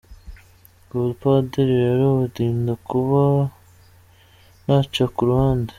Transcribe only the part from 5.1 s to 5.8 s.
ku ruhande.